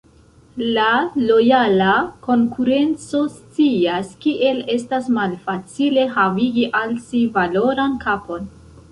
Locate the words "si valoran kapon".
7.11-8.49